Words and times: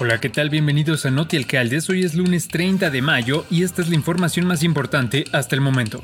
Hola, 0.00 0.18
¿qué 0.20 0.28
tal? 0.28 0.50
Bienvenidos 0.50 1.06
a 1.06 1.12
Noti 1.12 1.36
Alcaldes. 1.36 1.88
Hoy 1.88 2.04
es 2.04 2.16
lunes 2.16 2.48
30 2.48 2.90
de 2.90 3.00
mayo 3.00 3.46
y 3.48 3.62
esta 3.62 3.80
es 3.80 3.88
la 3.88 3.94
información 3.94 4.44
más 4.44 4.64
importante 4.64 5.24
hasta 5.30 5.54
el 5.54 5.60
momento. 5.60 6.02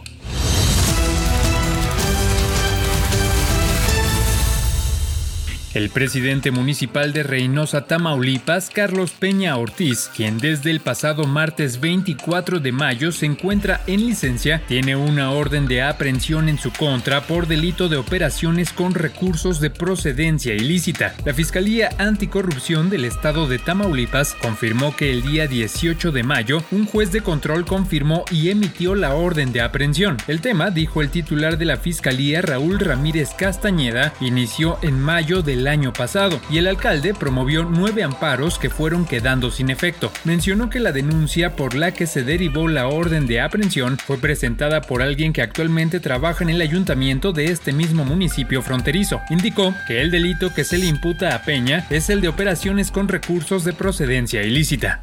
El 5.73 5.89
presidente 5.89 6.51
municipal 6.51 7.13
de 7.13 7.23
Reynosa, 7.23 7.85
Tamaulipas, 7.85 8.71
Carlos 8.71 9.13
Peña 9.13 9.57
Ortiz, 9.57 10.11
quien 10.17 10.39
desde 10.39 10.73
el 10.73 10.81
pasado 10.81 11.29
martes 11.29 11.79
24 11.79 12.59
de 12.59 12.73
mayo 12.73 13.13
se 13.13 13.27
encuentra 13.27 13.81
en 13.87 14.05
licencia, 14.05 14.63
tiene 14.67 14.97
una 14.97 15.31
orden 15.31 15.69
de 15.69 15.83
aprehensión 15.83 16.49
en 16.49 16.59
su 16.59 16.73
contra 16.73 17.21
por 17.21 17.47
delito 17.47 17.89
de 17.89 17.99
operaciones 17.99 18.73
con 18.73 18.95
recursos 18.95 19.61
de 19.61 19.71
procedencia 19.71 20.55
ilícita. 20.55 21.15
La 21.25 21.35
Fiscalía 21.35 21.91
Anticorrupción 21.99 22.91
del 22.91 23.05
Estado 23.05 23.47
de 23.47 23.61
Tamaulipas 23.61 24.35
confirmó 24.35 24.97
que 24.97 25.13
el 25.13 25.23
día 25.23 25.47
18 25.47 26.11
de 26.11 26.25
mayo 26.25 26.65
un 26.73 26.85
juez 26.85 27.13
de 27.13 27.21
control 27.21 27.65
confirmó 27.65 28.25
y 28.33 28.51
emitió 28.51 28.97
la 28.97 29.15
orden 29.15 29.53
de 29.53 29.61
aprehensión. 29.61 30.17
El 30.27 30.41
tema, 30.41 30.73
dijo 30.73 31.01
el 31.01 31.11
titular 31.11 31.59
de 31.59 31.67
la 31.67 31.77
Fiscalía, 31.77 32.43
Raúl 32.43 32.81
Ramírez 32.81 33.35
Castañeda, 33.39 34.13
inició 34.21 34.77
en 34.83 34.99
mayo 34.99 35.43
del 35.43 35.60
año 35.67 35.93
pasado 35.93 36.41
y 36.51 36.59
el 36.59 36.67
alcalde 36.67 37.15
promovió 37.15 37.65
nueve 37.65 38.03
amparos 38.03 38.59
que 38.59 38.71
fueron 38.71 39.05
quedando 39.05 39.51
sin 39.51 39.71
efecto. 39.71 40.13
Mencionó 40.25 40.71
que 40.71 40.81
la 40.81 40.93
denuncia 40.93 41.57
por 41.57 41.75
la 41.75 41.93
que 41.93 42.07
se 42.07 42.23
derivó 42.23 42.69
la 42.69 42.89
orden 42.89 43.27
de 43.27 43.41
aprehensión 43.41 43.99
fue 43.99 44.19
presentada 44.19 44.81
por 44.81 45.03
alguien 45.03 45.33
que 45.33 45.43
actualmente 45.43 46.01
trabaja 46.01 46.45
en 46.45 46.51
el 46.51 46.61
ayuntamiento 46.61 47.33
de 47.33 47.47
este 47.47 47.73
mismo 47.73 48.05
municipio 48.05 48.63
fronterizo. 48.63 49.21
Indicó 49.31 49.75
que 49.87 50.01
el 50.01 50.11
delito 50.11 50.53
que 50.55 50.65
se 50.65 50.79
le 50.79 50.87
imputa 50.87 51.35
a 51.35 51.43
Peña 51.43 51.87
es 51.91 52.11
el 52.11 52.21
de 52.21 52.29
operaciones 52.29 52.91
con 52.91 53.09
recursos 53.09 53.65
de 53.65 53.73
procedencia 53.73 54.43
ilícita. 54.43 55.01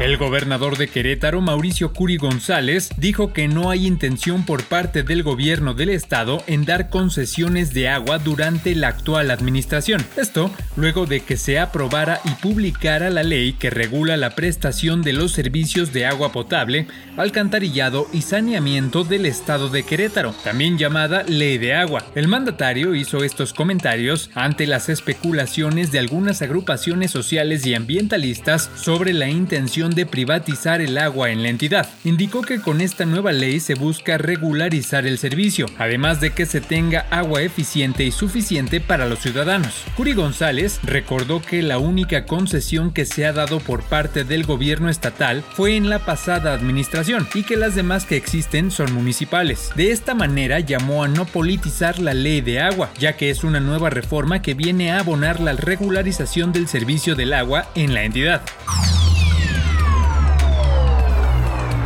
El 0.00 0.16
gobernador 0.16 0.78
de 0.78 0.88
Querétaro, 0.88 1.42
Mauricio 1.42 1.92
Curi 1.92 2.16
González, 2.16 2.88
dijo 2.96 3.34
que 3.34 3.48
no 3.48 3.68
hay 3.68 3.86
intención 3.86 4.46
por 4.46 4.64
parte 4.64 5.02
del 5.02 5.22
gobierno 5.22 5.74
del 5.74 5.90
estado 5.90 6.42
en 6.46 6.64
dar 6.64 6.88
concesiones 6.88 7.74
de 7.74 7.90
agua 7.90 8.18
durante 8.18 8.74
la 8.74 8.88
actual 8.88 9.30
administración. 9.30 10.02
Esto 10.16 10.50
luego 10.74 11.04
de 11.04 11.20
que 11.20 11.36
se 11.36 11.58
aprobara 11.58 12.18
y 12.24 12.30
publicara 12.30 13.10
la 13.10 13.22
ley 13.22 13.52
que 13.52 13.68
regula 13.68 14.16
la 14.16 14.30
prestación 14.30 15.02
de 15.02 15.12
los 15.12 15.32
servicios 15.32 15.92
de 15.92 16.06
agua 16.06 16.32
potable, 16.32 16.86
alcantarillado 17.18 18.08
y 18.10 18.22
saneamiento 18.22 19.04
del 19.04 19.26
estado 19.26 19.68
de 19.68 19.82
Querétaro, 19.82 20.34
también 20.42 20.78
llamada 20.78 21.24
Ley 21.24 21.58
de 21.58 21.74
Agua. 21.74 22.06
El 22.14 22.26
mandatario 22.26 22.94
hizo 22.94 23.22
estos 23.22 23.52
comentarios 23.52 24.30
ante 24.34 24.66
las 24.66 24.88
especulaciones 24.88 25.92
de 25.92 25.98
algunas 25.98 26.40
agrupaciones 26.40 27.10
sociales 27.10 27.66
y 27.66 27.74
ambientalistas 27.74 28.70
sobre 28.76 29.12
la 29.12 29.28
intención 29.28 29.89
de 29.94 30.06
privatizar 30.06 30.80
el 30.80 30.98
agua 30.98 31.30
en 31.30 31.42
la 31.42 31.48
entidad. 31.48 31.88
Indicó 32.04 32.42
que 32.42 32.60
con 32.60 32.80
esta 32.80 33.04
nueva 33.04 33.32
ley 33.32 33.60
se 33.60 33.74
busca 33.74 34.18
regularizar 34.18 35.06
el 35.06 35.18
servicio, 35.18 35.66
además 35.78 36.20
de 36.20 36.30
que 36.30 36.46
se 36.46 36.60
tenga 36.60 37.06
agua 37.10 37.42
eficiente 37.42 38.04
y 38.04 38.12
suficiente 38.12 38.80
para 38.80 39.06
los 39.06 39.20
ciudadanos. 39.20 39.84
Curi 39.96 40.14
González 40.14 40.80
recordó 40.82 41.42
que 41.42 41.62
la 41.62 41.78
única 41.78 42.26
concesión 42.26 42.92
que 42.92 43.04
se 43.04 43.26
ha 43.26 43.32
dado 43.32 43.60
por 43.60 43.82
parte 43.82 44.24
del 44.24 44.44
gobierno 44.44 44.88
estatal 44.88 45.42
fue 45.54 45.76
en 45.76 45.88
la 45.90 46.00
pasada 46.00 46.52
administración 46.52 47.28
y 47.34 47.42
que 47.42 47.56
las 47.56 47.74
demás 47.74 48.04
que 48.04 48.16
existen 48.16 48.70
son 48.70 48.92
municipales. 48.92 49.70
De 49.76 49.90
esta 49.90 50.14
manera 50.14 50.60
llamó 50.60 51.04
a 51.04 51.08
no 51.08 51.24
politizar 51.26 51.98
la 51.98 52.14
ley 52.14 52.40
de 52.40 52.60
agua, 52.60 52.90
ya 52.98 53.16
que 53.16 53.30
es 53.30 53.44
una 53.44 53.60
nueva 53.60 53.90
reforma 53.90 54.42
que 54.42 54.54
viene 54.54 54.92
a 54.92 55.00
abonar 55.00 55.40
la 55.40 55.52
regularización 55.52 56.52
del 56.52 56.68
servicio 56.68 57.14
del 57.14 57.32
agua 57.32 57.70
en 57.74 57.94
la 57.94 58.04
entidad. 58.04 58.42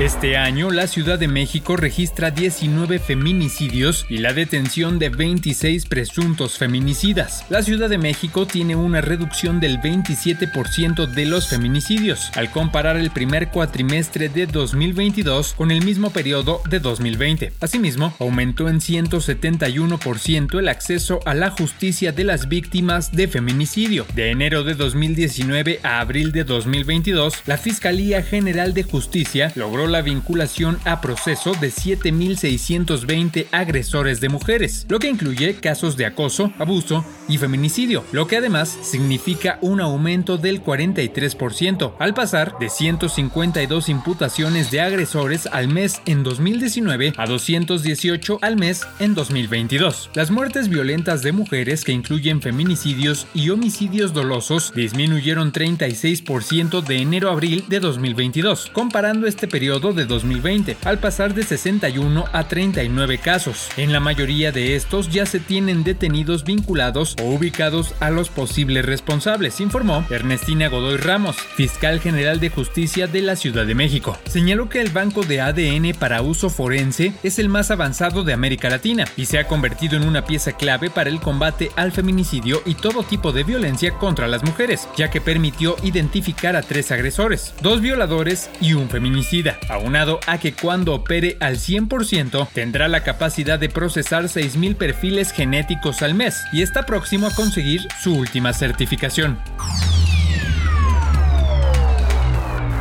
Este 0.01 0.37
año, 0.37 0.73
la 0.73 0.89
Ciudad 0.89 1.21
de 1.21 1.29
México 1.29 1.77
registra 1.77 2.33
19 2.33 2.99
feminicidios 2.99 4.07
y 4.09 4.19
la 4.19 4.33
detención 4.33 4.99
de 4.99 5.09
26 5.09 5.87
presuntos 5.87 6.59
feminicidas. 6.59 7.47
La 7.49 7.63
Ciudad 7.63 7.89
de 7.89 7.97
México 7.97 8.45
tiene 8.45 8.75
una 8.75 9.01
reducción 9.01 9.61
del 9.61 9.79
27% 9.79 11.07
de 11.07 11.27
los 11.27 11.47
feminicidios, 11.47 12.33
al 12.35 12.51
comparar 12.51 12.97
el 12.97 13.13
primer 13.13 13.51
cuatrimestre 13.51 14.29
de 14.29 14.47
2022 14.47 15.55
con 15.55 15.71
el 15.71 15.85
mismo 15.85 16.11
periodo 16.11 16.61
de 16.69 16.81
2020. 16.81 17.53
Asimismo, 17.61 18.15
aumentó 18.19 18.69
en 18.69 18.81
171% 18.81 20.59
el 20.59 20.69
acceso 20.69 21.21
a 21.25 21.35
la 21.35 21.51
justicia 21.51 22.11
de 22.11 22.25
las 22.25 22.49
víctimas 22.49 23.13
de 23.13 23.29
feminicidio. 23.29 24.07
De 24.15 24.33
enero 24.33 24.65
de 24.65 24.75
2019 24.75 25.79
a 25.85 26.01
abril 26.01 26.33
de 26.33 26.43
2022, 26.43 27.43
la 27.47 27.59
Fiscalía 27.59 28.25
General 28.25 28.75
de 28.75 28.83
Justicia 28.83 29.53
logró 29.55 29.84
la 29.87 30.03
vinculación 30.03 30.79
a 30.85 31.01
proceso 31.01 31.53
de 31.53 31.69
7.620 31.69 33.47
agresores 33.53 34.21
de 34.21 34.29
mujeres, 34.29 34.87
lo 34.89 34.99
que 34.99 35.09
incluye 35.09 35.57
casos 35.57 35.97
de 35.97 36.07
acoso, 36.07 36.53
abuso 36.59 37.05
y 37.29 37.39
feminicidio, 37.39 38.05
lo 38.13 38.27
que 38.27 38.37
además 38.37 38.79
significa 38.83 39.59
un 39.61 39.81
aumento 39.81 40.39
del 40.39 40.63
43%, 40.63 41.95
al 41.99 42.15
pasar 42.15 42.59
de 42.59 42.71
152 42.71 43.89
imputaciones 43.89 44.71
de 44.71 44.81
agresores 44.81 45.47
al 45.47 45.69
mes 45.69 46.01
en 46.07 46.23
2019 46.23 47.15
a 47.17 47.27
218 47.27 48.39
al 48.43 48.57
mes 48.57 48.87
en 48.99 49.15
2022. 49.15 50.11
Las 50.15 50.31
muertes 50.31 50.69
violentas 50.69 51.23
de 51.23 51.33
mujeres 51.33 51.85
que 51.85 51.93
incluyen 51.93 52.41
feminicidios 52.41 53.27
y 53.35 53.51
homicidios 53.51 54.13
dolosos 54.13 54.73
disminuyeron 54.75 55.53
36% 55.53 56.83
de 56.83 56.97
enero 56.97 57.29
a 57.29 57.33
abril 57.33 57.65
de 57.69 57.81
2022, 57.81 58.71
comparando 58.73 59.27
este 59.27 59.49
periodo 59.49 59.74
de 59.81 60.07
2020, 60.07 60.77
al 60.85 61.01
pasar 61.01 61.35
de 61.35 61.43
61 61.43 62.25
a 62.33 62.47
39 62.47 63.19
casos. 63.19 63.69
En 63.77 63.93
la 63.93 63.99
mayoría 63.99 64.53
de 64.53 64.77
estos 64.77 65.11
ya 65.11 65.27
se 65.27 65.41
tienen 65.41 65.83
detenidos 65.83 66.45
vinculados 66.45 67.17
o 67.21 67.25
ubicados 67.25 67.93
a 67.99 68.11
los 68.11 68.29
posibles 68.29 68.85
responsables, 68.85 69.61
informó 69.61 70.05
Ernestina 70.11 70.69
Godoy 70.69 70.97
Ramos, 70.97 71.37
fiscal 71.57 71.99
general 71.99 72.39
de 72.39 72.51
justicia 72.51 73.09
de 73.09 73.23
la 73.23 73.35
Ciudad 73.35 73.67
de 73.67 73.75
México. 73.75 74.17
Señaló 74.27 74.69
que 74.69 74.81
el 74.81 74.91
banco 74.91 75.23
de 75.23 75.41
ADN 75.41 75.93
para 75.99 76.23
uso 76.23 76.51
forense 76.51 77.13
es 77.25 77.41
el 77.41 77.49
más 77.49 77.73
avanzado 77.73 78.23
de 78.23 78.33
América 78.33 78.71
Latina 78.71 79.07
y 79.17 79.27
se 79.27 79.39
ha 79.39 79.49
convertido 79.49 79.97
en 79.97 80.05
una 80.05 80.25
pieza 80.25 80.53
clave 80.53 80.89
para 80.89 81.11
el 81.11 81.19
combate 81.19 81.71
al 81.75 81.91
feminicidio 81.91 82.63
y 82.65 82.77
todo 82.77 83.03
tipo 83.03 83.33
de 83.33 83.43
violencia 83.43 83.93
contra 83.99 84.29
las 84.29 84.45
mujeres, 84.45 84.89
ya 84.97 85.11
que 85.11 85.21
permitió 85.21 85.75
identificar 85.83 86.55
a 86.55 86.63
tres 86.63 86.93
agresores, 86.93 87.55
dos 87.61 87.81
violadores 87.81 88.51
y 88.61 88.75
un 88.75 88.89
feminicida 88.89 89.59
aunado 89.69 90.21
a 90.27 90.39
que 90.39 90.53
cuando 90.53 90.95
opere 90.95 91.37
al 91.41 91.57
100% 91.57 92.49
tendrá 92.53 92.89
la 92.89 93.03
capacidad 93.03 93.59
de 93.59 93.69
procesar 93.69 94.25
6.000 94.25 94.77
perfiles 94.77 95.33
genéticos 95.33 96.03
al 96.03 96.15
mes 96.15 96.45
y 96.53 96.63
está 96.63 96.87
próximo 96.87 97.27
a 97.27 97.35
conseguir 97.35 97.87
su 98.03 98.15
última 98.15 98.53
certificación. 98.53 99.39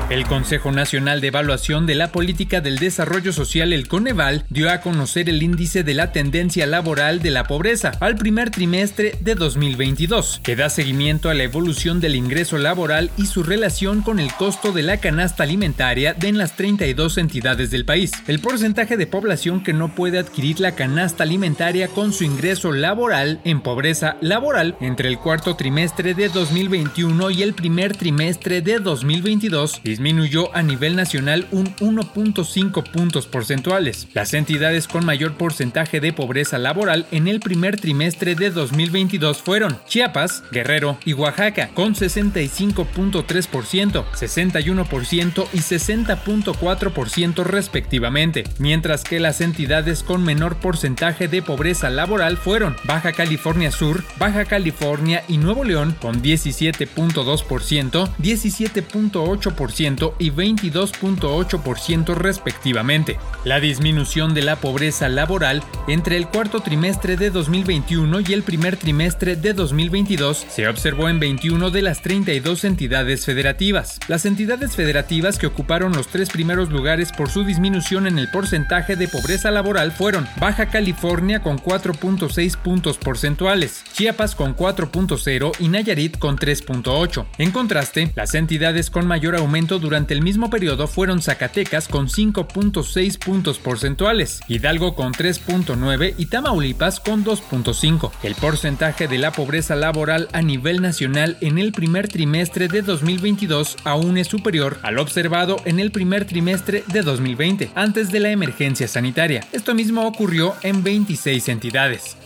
El 0.09 0.25
Consejo 0.25 0.71
Nacional 0.71 1.21
de 1.21 1.27
Evaluación 1.27 1.85
de 1.85 1.95
la 1.95 2.11
Política 2.11 2.59
del 2.59 2.77
Desarrollo 2.77 3.31
Social, 3.31 3.71
el 3.71 3.87
Coneval, 3.87 4.45
dio 4.49 4.69
a 4.69 4.81
conocer 4.81 5.29
el 5.29 5.41
índice 5.41 5.83
de 5.83 5.93
la 5.93 6.11
tendencia 6.11 6.67
laboral 6.67 7.21
de 7.21 7.31
la 7.31 7.45
pobreza 7.45 7.93
al 8.01 8.15
primer 8.15 8.51
trimestre 8.51 9.15
de 9.21 9.35
2022, 9.35 10.41
que 10.43 10.57
da 10.57 10.69
seguimiento 10.69 11.29
a 11.29 11.33
la 11.33 11.43
evolución 11.43 12.01
del 12.01 12.15
ingreso 12.15 12.57
laboral 12.57 13.11
y 13.17 13.27
su 13.27 13.43
relación 13.43 14.01
con 14.01 14.19
el 14.19 14.31
costo 14.33 14.73
de 14.73 14.83
la 14.83 14.97
canasta 14.97 15.43
alimentaria 15.43 16.13
de 16.13 16.27
en 16.27 16.37
las 16.37 16.55
32 16.55 17.17
entidades 17.17 17.71
del 17.71 17.85
país. 17.85 18.11
El 18.27 18.39
porcentaje 18.39 18.97
de 18.97 19.07
población 19.07 19.63
que 19.63 19.73
no 19.73 19.95
puede 19.95 20.19
adquirir 20.19 20.59
la 20.59 20.75
canasta 20.75 21.23
alimentaria 21.23 21.87
con 21.87 22.11
su 22.11 22.23
ingreso 22.23 22.71
laboral 22.71 23.39
en 23.45 23.61
pobreza 23.61 24.17
laboral 24.19 24.75
entre 24.81 25.09
el 25.09 25.17
cuarto 25.17 25.55
trimestre 25.55 26.13
de 26.13 26.29
2021 26.29 27.31
y 27.31 27.41
el 27.41 27.53
primer 27.53 27.95
trimestre 27.95 28.61
de 28.61 28.79
2022 28.79 29.81
disminuyó 29.93 30.49
a 30.55 30.63
nivel 30.63 30.95
nacional 30.95 31.45
un 31.51 31.67
1.5 31.75 32.89
puntos 32.89 33.27
porcentuales. 33.27 34.07
Las 34.15 34.33
entidades 34.33 34.87
con 34.87 35.05
mayor 35.05 35.33
porcentaje 35.33 35.99
de 35.99 36.11
pobreza 36.11 36.57
laboral 36.57 37.05
en 37.11 37.27
el 37.27 37.39
primer 37.39 37.79
trimestre 37.79 38.33
de 38.33 38.49
2022 38.49 39.43
fueron 39.43 39.77
Chiapas, 39.87 40.43
Guerrero 40.51 40.97
y 41.05 41.13
Oaxaca, 41.13 41.69
con 41.75 41.93
65.3%, 41.93 44.03
61% 44.15 45.47
y 45.53 45.57
60.4% 45.57 47.43
respectivamente, 47.43 48.45
mientras 48.57 49.03
que 49.03 49.19
las 49.19 49.41
entidades 49.41 50.01
con 50.01 50.23
menor 50.23 50.55
porcentaje 50.55 51.27
de 51.27 51.43
pobreza 51.43 51.91
laboral 51.91 52.37
fueron 52.37 52.75
Baja 52.85 53.11
California 53.11 53.69
Sur, 53.69 54.03
Baja 54.17 54.45
California 54.45 55.23
y 55.27 55.37
Nuevo 55.37 55.63
León 55.63 55.95
con 56.01 56.23
17.2%, 56.23 58.09
17.8% 58.17 59.82
22% 59.83 60.13
y 60.19 60.31
22.8% 60.31 62.15
respectivamente. 62.15 63.17
La 63.43 63.59
disminución 63.59 64.33
de 64.33 64.41
la 64.41 64.55
pobreza 64.55 65.09
laboral 65.09 65.63
entre 65.87 66.17
el 66.17 66.27
cuarto 66.27 66.61
trimestre 66.61 67.17
de 67.17 67.29
2021 67.29 68.21
y 68.21 68.33
el 68.33 68.43
primer 68.43 68.77
trimestre 68.77 69.35
de 69.35 69.53
2022 69.53 70.45
se 70.49 70.67
observó 70.67 71.09
en 71.09 71.19
21 71.19 71.71
de 71.71 71.81
las 71.81 72.01
32 72.01 72.63
entidades 72.63 73.25
federativas. 73.25 73.99
Las 74.07 74.25
entidades 74.25 74.75
federativas 74.75 75.37
que 75.37 75.47
ocuparon 75.47 75.93
los 75.93 76.07
tres 76.07 76.29
primeros 76.29 76.69
lugares 76.69 77.11
por 77.11 77.29
su 77.29 77.43
disminución 77.43 78.07
en 78.07 78.17
el 78.19 78.29
porcentaje 78.29 78.95
de 78.95 79.07
pobreza 79.07 79.51
laboral 79.51 79.91
fueron 79.91 80.27
Baja 80.39 80.67
California 80.67 81.41
con 81.41 81.57
4.6 81.59 82.57
puntos 82.57 82.97
porcentuales, 82.97 83.83
Chiapas 83.93 84.35
con 84.35 84.55
4.0 84.55 85.51
y 85.59 85.67
Nayarit 85.67 86.17
con 86.17 86.37
3.8. 86.37 87.25
En 87.37 87.51
contraste, 87.51 88.11
las 88.15 88.33
entidades 88.35 88.89
con 88.89 89.07
mayor 89.07 89.35
aumento 89.35 89.72
durante 89.79 90.13
el 90.13 90.21
mismo 90.21 90.49
periodo 90.49 90.87
fueron 90.87 91.21
Zacatecas 91.21 91.87
con 91.87 92.07
5.6 92.07 93.17
puntos 93.19 93.59
porcentuales, 93.59 94.41
Hidalgo 94.47 94.95
con 94.95 95.13
3.9 95.13 96.15
y 96.17 96.25
Tamaulipas 96.27 96.99
con 96.99 97.23
2.5. 97.23 98.11
El 98.23 98.35
porcentaje 98.35 99.07
de 99.07 99.17
la 99.17 99.31
pobreza 99.31 99.75
laboral 99.75 100.29
a 100.33 100.41
nivel 100.41 100.81
nacional 100.81 101.37
en 101.41 101.57
el 101.57 101.71
primer 101.71 102.07
trimestre 102.07 102.67
de 102.67 102.81
2022 102.81 103.77
aún 103.83 104.17
es 104.17 104.27
superior 104.27 104.79
al 104.83 104.99
observado 104.99 105.57
en 105.65 105.79
el 105.79 105.91
primer 105.91 106.25
trimestre 106.25 106.83
de 106.87 107.01
2020, 107.01 107.71
antes 107.75 108.11
de 108.11 108.19
la 108.19 108.31
emergencia 108.31 108.87
sanitaria. 108.87 109.45
Esto 109.51 109.73
mismo 109.73 110.05
ocurrió 110.05 110.55
en 110.63 110.83
26 110.83 111.49
entidades. 111.49 112.17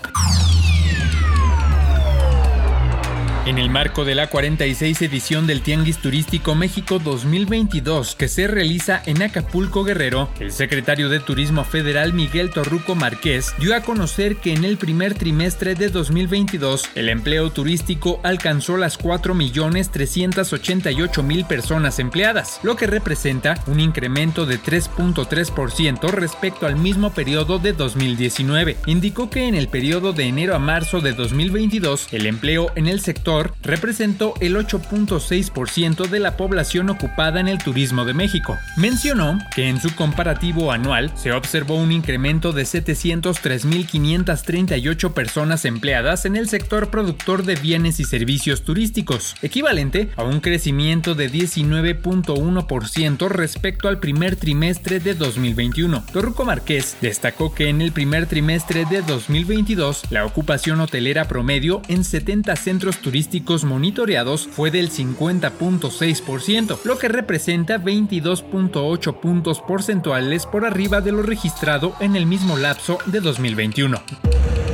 En 3.48 3.58
el 3.60 3.70
marco 3.70 4.04
de 4.04 4.14
la 4.14 4.28
46 4.28 5.02
edición 5.04 5.48
del 5.48 5.62
Tianguis 5.62 6.00
Turístico 6.00 6.54
México 6.54 7.00
2022 7.00 8.18
que 8.18 8.28
se 8.28 8.46
realiza 8.46 9.02
en 9.06 9.24
Acapulco 9.24 9.86
Guerrero, 9.86 10.28
el 10.42 10.52
secretario 10.52 11.08
de 11.08 11.22
Turismo 11.22 11.64
Federal 11.64 12.12
Miguel 12.12 12.50
Torruco 12.50 12.94
Márquez 12.94 13.54
dio 13.58 13.74
a 13.74 13.84
conocer 13.84 14.36
que 14.36 14.52
en 14.52 14.66
el 14.66 14.76
primer 14.76 15.14
trimestre 15.14 15.76
de 15.76 15.88
2022 15.88 16.90
el 16.96 17.08
empleo 17.08 17.50
turístico 17.50 18.20
alcanzó 18.22 18.76
las 18.76 19.00
4.388.000 19.00 21.48
personas 21.48 22.00
empleadas, 22.00 22.60
lo 22.64 22.76
que 22.76 22.86
representa 22.86 23.64
un 23.68 23.80
incremento 23.80 24.46
de 24.46 24.60
3.3% 24.60 26.10
respecto 26.10 26.68
al 26.68 26.76
mismo 26.76 27.14
periodo 27.14 27.60
de 27.60 27.72
2019. 27.72 28.76
Indicó 28.88 29.30
que 29.30 29.48
en 29.48 29.56
el 29.56 29.70
periodo 29.70 30.12
de 30.12 30.26
enero 30.26 30.54
a 30.54 30.60
marzo 30.60 31.00
de 31.00 31.14
2022 31.14 32.10
el 32.12 32.26
empleo 32.26 32.74
en 32.76 32.88
el 32.88 33.00
sector 33.00 33.37
representó 33.62 34.34
el 34.40 34.56
8.6% 34.56 36.08
de 36.08 36.20
la 36.20 36.38
población 36.38 36.90
ocupada 36.90 37.40
en 37.40 37.48
el 37.48 37.60
turismo 37.60 38.04
de 38.06 38.14
México. 38.14 38.58
Mencionó 38.78 39.38
que 39.56 39.70
en 39.70 39.80
su 39.80 39.94
comparativo 39.96 40.72
anual 40.72 41.12
se 41.16 41.32
observó 41.32 41.76
un 41.76 41.92
incremento 41.92 42.54
de 42.54 42.64
703.538 42.64 45.14
personas 45.14 45.66
empleadas 45.66 46.26
en 46.26 46.36
el 46.36 46.50
sector 46.50 46.90
productor 46.90 47.44
de 47.44 47.54
bienes 47.56 48.00
y 48.00 48.06
servicios 48.06 48.64
turísticos, 48.64 49.36
equivalente 49.42 50.10
a 50.16 50.24
un 50.24 50.40
crecimiento 50.40 51.14
de 51.16 51.32
19.1% 51.32 53.30
respecto 53.30 53.88
al 53.88 54.00
primer 54.00 54.36
trimestre 54.36 55.00
de 55.00 55.14
2021. 55.14 56.04
Torruco 56.12 56.44
Márquez 56.46 56.98
destacó 57.02 57.54
que 57.54 57.70
en 57.70 57.82
el 57.82 57.92
primer 57.92 58.26
trimestre 58.26 58.86
de 58.86 59.02
2022 59.02 60.04
la 60.10 60.26
ocupación 60.26 60.82
hotelera 60.82 61.28
promedio 61.28 61.82
en 61.88 62.04
70 62.04 62.56
centros 62.56 62.98
turísticos 62.98 63.27
monitoreados 63.64 64.48
fue 64.48 64.72
del 64.72 64.90
50.6%, 64.90 66.80
lo 66.84 66.98
que 66.98 67.08
representa 67.08 67.78
22.8 67.78 69.20
puntos 69.20 69.62
porcentuales 69.62 70.46
por 70.46 70.66
arriba 70.66 71.02
de 71.02 71.12
lo 71.12 71.24
registrado 71.24 71.94
en 72.00 72.16
el 72.16 72.26
mismo 72.26 72.58
lapso 72.58 72.98
de 73.06 73.20
2021. 73.20 74.67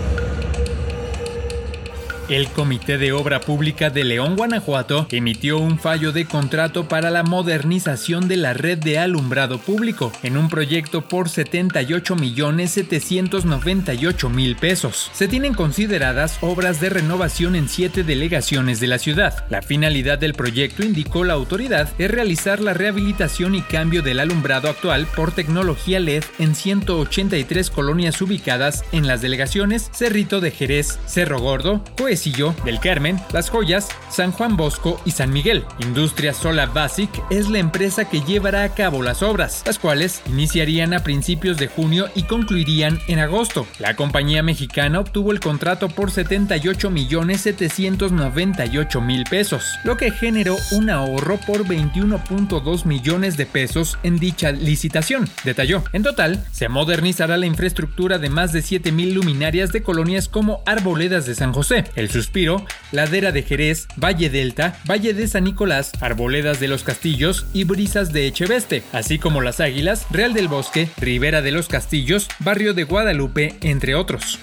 El 2.33 2.47
Comité 2.47 2.97
de 2.97 3.11
Obra 3.11 3.41
Pública 3.41 3.91
de 3.91 4.03
León, 4.03 4.35
Guanajuato, 4.35 5.05
emitió 5.11 5.59
un 5.59 5.77
fallo 5.77 6.11
de 6.11 6.25
contrato 6.25 6.87
para 6.87 7.11
la 7.11 7.21
modernización 7.21 8.27
de 8.27 8.37
la 8.37 8.55
red 8.55 8.79
de 8.79 8.97
alumbrado 8.97 9.59
público 9.59 10.11
en 10.23 10.37
un 10.37 10.49
proyecto 10.49 11.07
por 11.07 11.29
78 11.29 12.15
millones 12.15 12.71
798 12.71 14.31
mil 14.31 14.55
pesos. 14.55 15.11
Se 15.13 15.27
tienen 15.27 15.53
consideradas 15.53 16.39
obras 16.41 16.81
de 16.81 16.89
renovación 16.89 17.55
en 17.55 17.69
siete 17.69 18.03
delegaciones 18.03 18.79
de 18.79 18.87
la 18.87 18.97
ciudad. 18.97 19.45
La 19.51 19.61
finalidad 19.61 20.17
del 20.17 20.33
proyecto, 20.33 20.83
indicó 20.83 21.25
la 21.25 21.33
autoridad, 21.33 21.87
es 21.99 22.09
realizar 22.09 22.61
la 22.61 22.73
rehabilitación 22.73 23.53
y 23.53 23.61
cambio 23.61 24.01
del 24.01 24.19
alumbrado 24.19 24.69
actual 24.69 25.05
por 25.15 25.33
tecnología 25.33 25.99
LED 25.99 26.23
en 26.39 26.55
183 26.55 27.69
colonias 27.69 28.19
ubicadas 28.23 28.83
en 28.91 29.05
las 29.05 29.21
delegaciones 29.21 29.91
Cerrito 29.93 30.41
de 30.41 30.49
Jerez, 30.49 30.97
Cerro 31.05 31.39
Gordo, 31.39 31.83
del 32.23 32.79
Carmen, 32.79 33.19
Las 33.33 33.49
Joyas, 33.49 33.89
San 34.09 34.31
Juan 34.31 34.55
Bosco 34.55 35.01
y 35.03 35.11
San 35.11 35.33
Miguel. 35.33 35.65
Industria 35.79 36.33
Sola 36.33 36.67
Basic 36.67 37.09
es 37.29 37.49
la 37.49 37.59
empresa 37.59 38.05
que 38.05 38.21
llevará 38.21 38.63
a 38.63 38.73
cabo 38.73 39.03
las 39.03 39.21
obras, 39.21 39.61
las 39.65 39.77
cuales 39.77 40.21
iniciarían 40.27 40.93
a 40.93 40.99
principios 40.99 41.57
de 41.57 41.67
junio 41.67 42.07
y 42.15 42.23
concluirían 42.23 42.99
en 43.07 43.19
agosto. 43.19 43.67
La 43.77 43.97
compañía 43.97 44.41
mexicana 44.41 45.01
obtuvo 45.01 45.33
el 45.33 45.41
contrato 45.41 45.89
por 45.89 46.11
78 46.11 46.89
millones 46.89 47.41
798 47.41 49.01
mil 49.01 49.25
pesos, 49.25 49.65
lo 49.83 49.97
que 49.97 50.11
generó 50.11 50.55
un 50.71 50.89
ahorro 50.89 51.37
por 51.45 51.65
21.2 51.65 52.85
millones 52.85 53.35
de 53.35 53.45
pesos 53.45 53.97
en 54.03 54.17
dicha 54.17 54.53
licitación, 54.53 55.27
detalló. 55.43 55.83
En 55.91 56.03
total, 56.03 56.45
se 56.53 56.69
modernizará 56.69 57.35
la 57.35 57.47
infraestructura 57.47 58.17
de 58.17 58.29
más 58.29 58.53
de 58.53 58.61
7 58.61 58.93
mil 58.93 59.13
luminarias 59.13 59.73
de 59.73 59.83
colonias 59.83 60.29
como 60.29 60.61
Arboledas 60.65 61.25
de 61.25 61.35
San 61.35 61.51
José, 61.51 61.83
el 61.95 62.12
Suspiro, 62.13 62.63
Ladera 62.91 63.31
de 63.31 63.41
Jerez, 63.41 63.87
Valle 63.95 64.29
Delta, 64.29 64.79
Valle 64.87 65.15
de 65.15 65.27
San 65.27 65.45
Nicolás, 65.45 65.91
Arboledas 65.99 66.59
de 66.59 66.67
los 66.67 66.83
Castillos 66.83 67.47
y 67.53 67.63
Brisas 67.63 68.13
de 68.13 68.27
Echeveste, 68.27 68.83
así 68.91 69.17
como 69.17 69.41
Las 69.41 69.59
Águilas, 69.59 70.05
Real 70.11 70.35
del 70.35 70.47
Bosque, 70.47 70.89
Ribera 70.97 71.41
de 71.41 71.51
los 71.51 71.67
Castillos, 71.67 72.27
Barrio 72.37 72.75
de 72.75 72.83
Guadalupe, 72.83 73.55
entre 73.61 73.95
otros. 73.95 74.37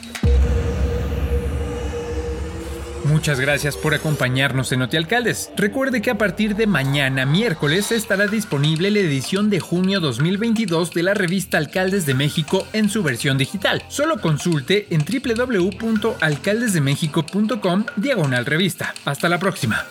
Muchas 3.04 3.38
gracias 3.40 3.76
por 3.76 3.94
acompañarnos 3.94 4.72
en 4.72 4.82
Alcaldes. 4.82 5.50
Recuerde 5.56 6.02
que 6.02 6.10
a 6.10 6.18
partir 6.18 6.56
de 6.56 6.66
mañana, 6.66 7.24
miércoles, 7.26 7.92
estará 7.92 8.26
disponible 8.26 8.90
la 8.90 8.98
edición 8.98 9.50
de 9.50 9.60
junio 9.60 10.00
2022 10.00 10.92
de 10.92 11.02
la 11.02 11.12
revista 11.14 11.58
Alcaldes 11.58 12.06
de 12.06 12.14
México 12.14 12.66
en 12.72 12.88
su 12.88 13.02
versión 13.02 13.36
digital. 13.38 13.82
Solo 13.88 14.20
consulte 14.20 14.86
en 14.90 15.04
www.alcaldesdemexico.com 15.04 17.84
diagonal 17.96 18.46
revista. 18.46 18.94
Hasta 19.04 19.28
la 19.28 19.38
próxima. 19.38 19.84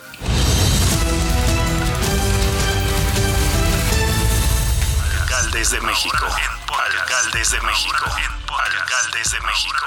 Alcaldes 5.20 5.70
de 5.70 5.80
México. 5.80 6.26
Alcaldes 6.26 7.50
de 7.50 7.60
México. 7.60 8.10
Alcaldes 8.48 9.32
de 9.32 9.40
México. 9.40 9.86